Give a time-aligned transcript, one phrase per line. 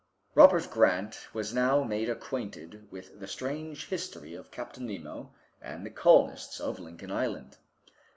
[0.33, 5.31] Robert Grant was now made acquainted with the strange history of Captain Nemo
[5.61, 7.57] and the colonists of Lincoln Island.